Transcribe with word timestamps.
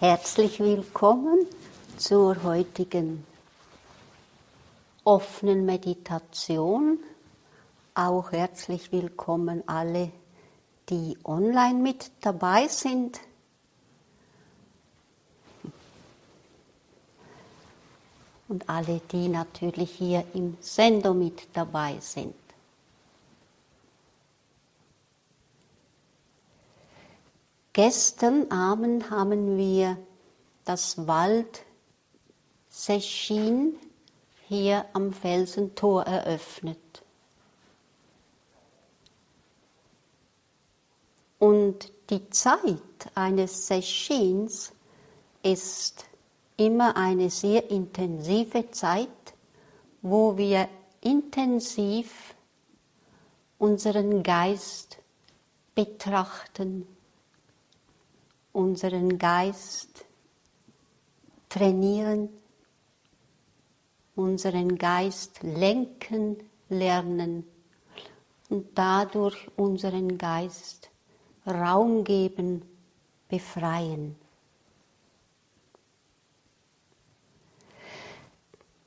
Herzlich 0.00 0.58
willkommen 0.58 1.46
zur 1.96 2.42
heutigen 2.42 3.24
offenen 5.04 5.64
Meditation. 5.64 6.98
Auch 7.94 8.32
herzlich 8.32 8.90
willkommen 8.90 9.62
alle, 9.68 10.10
die 10.88 11.16
online 11.22 11.78
mit 11.78 12.10
dabei 12.22 12.66
sind. 12.66 13.20
Und 18.48 18.68
alle, 18.68 19.00
die 19.12 19.28
natürlich 19.28 19.92
hier 19.92 20.24
im 20.34 20.56
Sendo 20.60 21.14
mit 21.14 21.46
dabei 21.52 21.98
sind. 22.00 22.34
Gestern 27.74 28.52
Abend 28.52 29.10
haben 29.10 29.58
wir 29.58 29.98
das 30.64 31.08
Wald 31.08 31.64
Sechin 32.68 33.74
hier 34.46 34.84
am 34.92 35.12
Felsentor 35.12 36.04
eröffnet. 36.04 36.78
Und 41.40 41.90
die 42.10 42.30
Zeit 42.30 42.78
eines 43.16 43.66
Sechins 43.66 44.72
ist 45.42 46.04
immer 46.56 46.96
eine 46.96 47.28
sehr 47.28 47.72
intensive 47.72 48.70
Zeit, 48.70 49.08
wo 50.00 50.36
wir 50.36 50.68
intensiv 51.00 52.36
unseren 53.58 54.22
Geist 54.22 54.98
betrachten, 55.74 56.86
unseren 58.54 59.18
Geist 59.18 60.06
trainieren, 61.50 62.28
unseren 64.16 64.78
Geist 64.78 65.42
lenken 65.42 66.38
lernen 66.68 67.44
und 68.48 68.66
dadurch 68.74 69.36
unseren 69.56 70.16
Geist 70.16 70.88
Raum 71.46 72.04
geben, 72.04 72.62
befreien. 73.28 74.16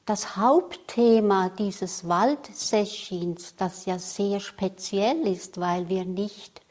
Das 0.05 0.37
Hauptthema 0.37 1.49
dieses 1.49 2.07
Waldsessions, 2.07 3.55
das 3.57 3.85
ja 3.85 3.99
sehr 3.99 4.39
speziell 4.39 5.27
ist, 5.27 5.59
weil 5.59 5.89
wir 5.89 6.05
nicht 6.05 6.61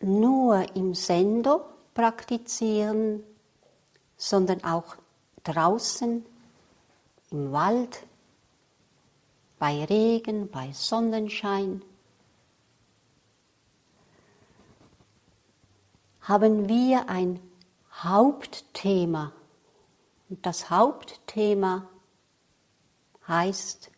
nur 0.00 0.64
im 0.74 0.94
Sendo 0.94 1.60
praktizieren, 2.00 3.22
sondern 4.16 4.64
auch 4.64 4.96
draußen 5.44 6.24
im 7.30 7.52
Wald, 7.52 8.06
bei 9.58 9.84
Regen, 9.84 10.50
bei 10.50 10.72
Sonnenschein, 10.72 11.82
haben 16.22 16.70
wir 16.70 17.10
ein 17.10 17.38
Hauptthema. 17.92 19.32
Und 20.30 20.46
das 20.46 20.70
Hauptthema 20.70 21.86
heißt, 23.28 23.90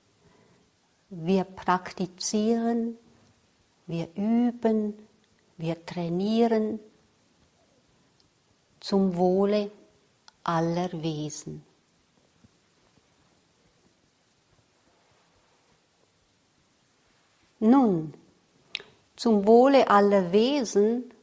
wir 1.10 1.44
praktizieren, 1.44 2.99
wir 3.87 4.09
üben, 4.16 4.99
wir 5.56 5.87
trainieren 5.87 6.81
zum 8.82 9.16
Wohle 9.16 9.70
aller 10.43 10.91
Wesen. 11.03 11.65
Nun, 17.60 18.12
zum 19.15 19.47
Wohle 19.47 19.88
aller 19.88 20.32
Wesen 20.32 21.15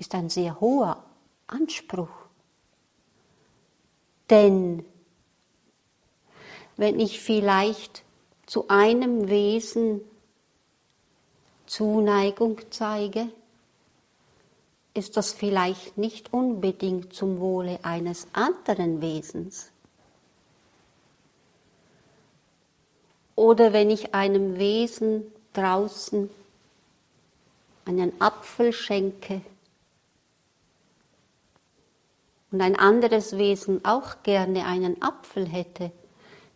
ist 0.00 0.16
ein 0.16 0.28
sehr 0.28 0.58
hoher 0.60 1.04
Anspruch. 1.46 2.26
Denn 4.28 4.84
wenn 6.76 6.98
ich 6.98 7.20
vielleicht 7.20 8.02
zu 8.46 8.66
einem 8.66 9.28
Wesen 9.28 10.00
Zuneigung 11.66 12.60
zeige, 12.70 13.30
ist 14.98 15.16
das 15.16 15.32
vielleicht 15.32 15.96
nicht 15.96 16.32
unbedingt 16.32 17.14
zum 17.14 17.38
Wohle 17.38 17.78
eines 17.82 18.26
anderen 18.32 19.00
Wesens. 19.00 19.70
Oder 23.36 23.72
wenn 23.72 23.90
ich 23.90 24.14
einem 24.14 24.58
Wesen 24.58 25.22
draußen 25.52 26.28
einen 27.84 28.20
Apfel 28.20 28.72
schenke 28.72 29.40
und 32.50 32.60
ein 32.60 32.74
anderes 32.76 33.38
Wesen 33.38 33.84
auch 33.84 34.24
gerne 34.24 34.66
einen 34.66 35.00
Apfel 35.00 35.46
hätte, 35.46 35.92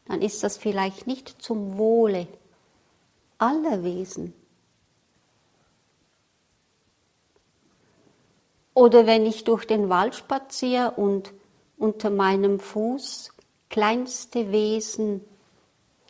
dann 0.06 0.20
ist 0.20 0.42
das 0.42 0.56
vielleicht 0.56 1.06
nicht 1.06 1.40
zum 1.40 1.78
Wohle 1.78 2.26
aller 3.38 3.84
Wesen. 3.84 4.34
Oder 8.74 9.06
wenn 9.06 9.26
ich 9.26 9.44
durch 9.44 9.66
den 9.66 9.88
Wald 9.88 10.14
spaziere 10.14 10.92
und 10.92 11.32
unter 11.76 12.10
meinem 12.10 12.58
Fuß 12.58 13.32
kleinste 13.68 14.50
Wesen 14.50 15.22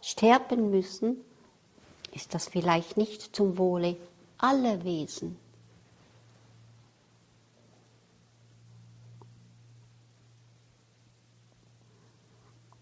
sterben 0.00 0.70
müssen, 0.70 1.16
ist 2.12 2.34
das 2.34 2.48
vielleicht 2.48 2.96
nicht 2.96 3.34
zum 3.34 3.58
Wohle 3.58 3.96
aller 4.38 4.84
Wesen. 4.84 5.36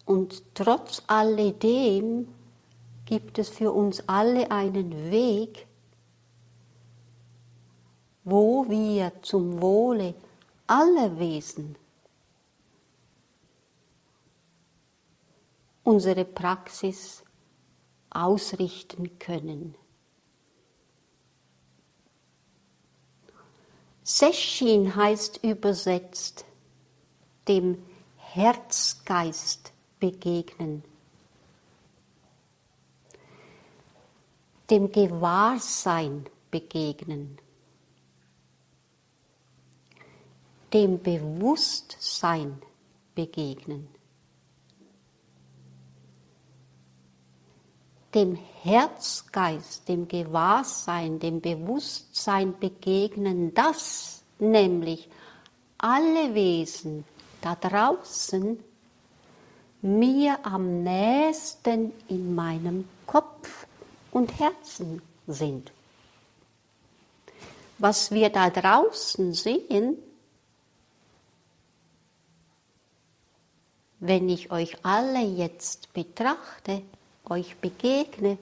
Und 0.04 0.42
trotz 0.54 1.04
alledem 1.06 2.26
gibt 3.06 3.38
es 3.38 3.48
für 3.48 3.70
uns 3.70 4.08
alle 4.08 4.50
einen 4.50 5.12
Weg, 5.12 5.68
wo 8.24 8.68
wir 8.68 9.12
zum 9.22 9.60
Wohle 9.60 10.14
aller 10.66 11.18
Wesen 11.18 11.76
unsere 15.82 16.24
Praxis 16.24 17.24
ausrichten 18.10 19.18
können. 19.18 19.74
Seschin 24.02 24.94
heißt 24.96 25.42
übersetzt 25.44 26.44
dem 27.48 27.82
Herzgeist 28.16 29.72
begegnen, 29.98 30.84
dem 34.68 34.90
Gewahrsein 34.90 36.26
begegnen. 36.50 37.38
Dem 40.72 41.02
Bewusstsein 41.02 42.60
begegnen, 43.14 43.88
dem 48.14 48.36
Herzgeist, 48.62 49.88
dem 49.88 50.08
Gewahrsein, 50.08 51.18
dem 51.18 51.40
Bewusstsein 51.40 52.58
begegnen, 52.58 53.54
dass 53.54 54.22
nämlich 54.38 55.08
alle 55.78 56.34
Wesen 56.34 57.04
da 57.40 57.54
draußen 57.54 58.62
mir 59.82 60.38
am 60.44 60.82
nächsten 60.82 61.92
in 62.08 62.34
meinem 62.34 62.88
Kopf 63.06 63.66
und 64.12 64.38
Herzen 64.38 65.00
sind. 65.26 65.72
Was 67.78 68.10
wir 68.10 68.28
da 68.28 68.50
draußen 68.50 69.32
sehen, 69.32 69.96
wenn 74.00 74.28
ich 74.28 74.50
euch 74.50 74.76
alle 74.82 75.20
jetzt 75.20 75.92
betrachte, 75.92 76.82
euch 77.28 77.56
begegne, 77.58 78.38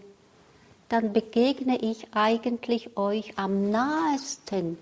dann 0.88 1.12
begegne 1.12 1.78
ich 1.78 2.06
eigentlich 2.14 2.96
euch 2.96 3.37
am 3.37 3.70
nahesten, 3.70 4.78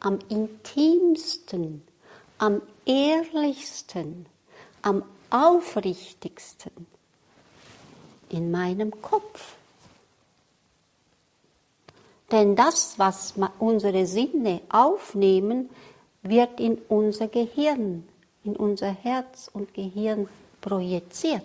am 0.00 0.18
intimsten, 0.28 1.82
am 2.38 2.62
ehrlichsten, 2.86 4.26
am 4.82 5.02
aufrichtigsten 5.30 6.86
in 8.28 8.50
meinem 8.50 9.02
Kopf. 9.02 9.56
Denn 12.30 12.56
das, 12.56 12.98
was 12.98 13.34
unsere 13.58 14.06
Sinne 14.06 14.60
aufnehmen, 14.68 15.70
wird 16.22 16.60
in 16.60 16.78
unser 16.88 17.28
Gehirn, 17.28 18.06
in 18.48 18.56
unser 18.56 18.90
Herz 18.90 19.50
und 19.52 19.74
Gehirn 19.74 20.28
projiziert. 20.60 21.42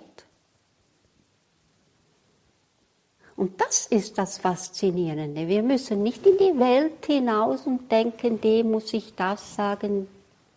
Und 3.36 3.60
das 3.60 3.88
ist 3.88 4.18
das 4.18 4.38
Faszinierende. 4.38 5.48
Wir 5.48 5.64
müssen 5.64 6.02
nicht 6.02 6.26
in 6.26 6.38
die 6.38 6.58
Welt 6.60 7.06
hinaus 7.06 7.66
und 7.66 7.92
denken, 7.92 8.40
dem 8.40 8.72
muss 8.72 8.94
ich 8.94 9.16
das 9.16 9.56
sagen, 9.56 10.08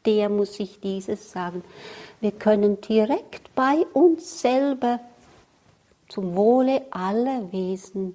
der 0.04 0.28
muss 0.28 0.60
ich 0.60 0.78
dieses 0.80 1.32
sagen. 1.32 1.64
Wir 2.20 2.32
können 2.32 2.80
direkt 2.80 3.52
bei 3.54 3.84
uns 3.92 4.40
selber 4.40 5.00
zum 6.08 6.36
Wohle 6.36 6.82
aller 6.90 7.50
Wesen 7.50 8.14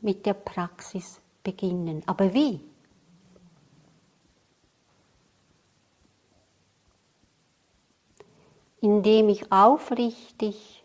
mit 0.00 0.24
der 0.24 0.34
Praxis 0.34 1.20
beginnen. 1.42 2.02
Aber 2.06 2.32
wie? 2.32 2.60
Indem 8.84 9.30
ich 9.30 9.50
aufrichtig 9.50 10.84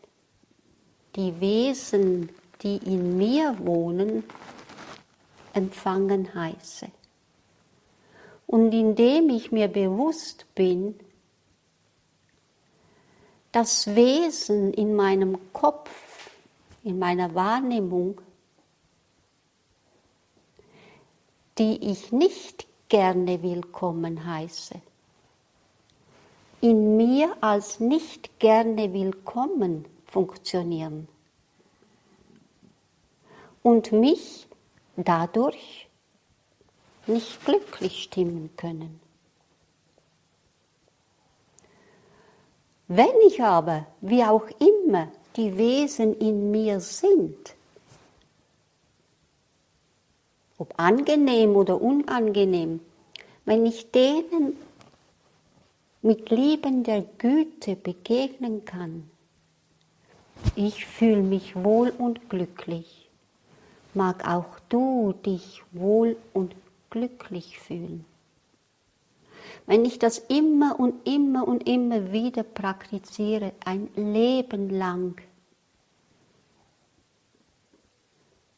die 1.18 1.38
Wesen, 1.42 2.30
die 2.62 2.78
in 2.78 3.18
mir 3.18 3.58
wohnen, 3.60 4.24
empfangen 5.52 6.34
heiße. 6.34 6.88
Und 8.48 8.72
indem 8.72 9.30
ich 9.30 9.52
mir 9.52 9.68
bewusst 9.68 10.46
bin, 10.56 10.98
das 13.52 13.94
Wesen 13.94 14.74
in 14.74 14.96
meinem 14.96 15.52
Kopf, 15.52 16.32
in 16.86 17.00
meiner 17.00 17.36
Wahrnehmung, 17.36 18.22
die 21.58 21.92
ich 21.92 22.14
nicht 22.14 22.66
gerne 22.88 23.44
willkommen 23.44 24.26
heiße, 24.26 24.82
mir 27.20 27.36
als 27.42 27.82
nicht 27.82 28.40
gerne 28.40 28.94
willkommen 28.94 29.86
funktionieren 30.06 31.10
und 33.62 33.92
mich 33.92 34.48
dadurch 34.96 35.90
nicht 37.08 37.44
glücklich 37.44 38.04
stimmen 38.04 38.50
können. 38.56 39.02
Wenn 42.88 43.20
ich 43.28 43.44
aber, 43.44 43.86
wie 44.00 44.24
auch 44.24 44.48
immer, 44.60 45.10
die 45.36 45.58
Wesen 45.58 46.18
in 46.20 46.52
mir 46.52 46.80
sind, 46.80 47.54
ob 50.58 50.74
angenehm 50.78 51.58
oder 51.58 51.82
unangenehm, 51.82 52.80
wenn 53.44 53.66
ich 53.66 53.92
denen 53.92 54.69
mit 56.02 56.30
liebender 56.30 57.02
Güte 57.18 57.76
begegnen 57.76 58.64
kann, 58.66 59.10
ich 60.56 60.86
fühle 60.86 61.22
mich 61.22 61.56
wohl 61.56 61.90
und 61.90 62.30
glücklich. 62.30 63.10
Mag 63.94 64.28
auch 64.28 64.60
du 64.70 65.14
dich 65.26 65.62
wohl 65.72 66.16
und 66.34 66.56
glücklich 66.90 67.60
fühlen. 67.60 68.06
Wenn 69.66 69.84
ich 69.84 70.00
das 70.00 70.20
immer 70.20 70.80
und 70.80 71.08
immer 71.08 71.48
und 71.48 71.68
immer 71.68 72.12
wieder 72.12 72.44
praktiziere, 72.44 73.52
ein 73.66 73.90
Leben 73.96 74.70
lang, 74.70 75.22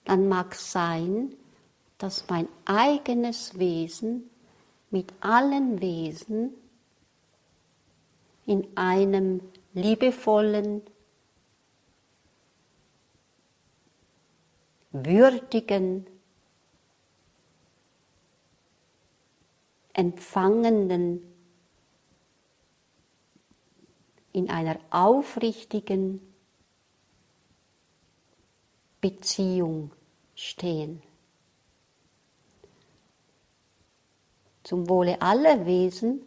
dann 0.06 0.28
mag 0.28 0.56
sein, 0.56 1.34
dass 1.98 2.26
mein 2.30 2.48
eigenes 2.66 3.58
Wesen 3.58 4.30
mit 4.90 5.14
allen 5.22 5.82
Wesen 5.82 6.54
in 8.46 8.68
einem 8.76 9.42
liebevollen, 9.74 10.82
würdigen, 14.92 16.06
empfangenden, 19.94 21.22
in 24.34 24.50
einer 24.50 24.80
aufrichtigen 24.90 26.22
Beziehung 29.02 29.92
stehen. 30.36 31.02
zum 34.64 34.88
Wohle 34.88 35.22
aller 35.22 35.66
Wesen 35.66 36.22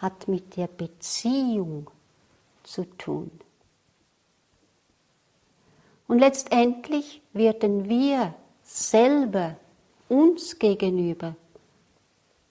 hat 0.00 0.28
mit 0.28 0.56
der 0.56 0.66
Beziehung 0.66 1.90
zu 2.62 2.84
tun. 2.96 3.30
Und 6.08 6.18
letztendlich 6.18 7.22
werden 7.32 7.88
wir 7.88 8.34
selber 8.62 9.56
uns 10.08 10.58
gegenüber 10.58 11.36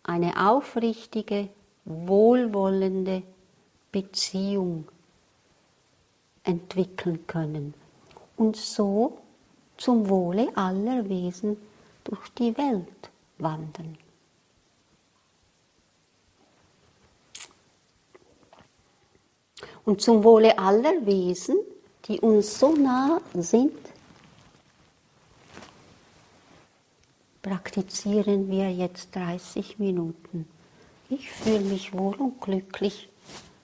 eine 0.04 0.50
aufrichtige, 0.50 1.50
wohlwollende 1.86 3.24
Beziehung 3.92 4.88
entwickeln 6.44 7.26
können 7.28 7.74
und 8.38 8.56
so 8.56 9.18
zum 9.78 10.08
Wohle 10.10 10.56
aller 10.56 11.08
Wesen 11.10 11.58
durch 12.04 12.30
die 12.30 12.56
Welt 12.58 13.10
wandern. 13.38 13.98
Und 19.90 20.02
zum 20.02 20.24
Wohle 20.24 20.60
aller 20.60 21.04
Wesen, 21.08 21.58
die 22.06 22.20
uns 22.20 22.60
so 22.60 22.74
nah 22.74 23.20
sind, 23.34 23.74
praktizieren 27.42 28.52
wir 28.52 28.72
jetzt 28.72 29.16
30 29.16 29.80
Minuten. 29.80 30.48
Ich 31.10 31.32
fühle 31.32 31.62
mich 31.62 31.92
wohl 31.92 32.14
und 32.18 32.40
glücklich, 32.40 33.10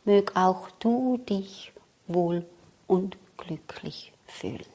mög 0.04 0.36
auch 0.36 0.72
du 0.80 1.18
dich 1.30 1.72
wohl 2.08 2.44
und 2.88 3.18
glücklich 3.38 4.12
fühlen. 4.26 4.75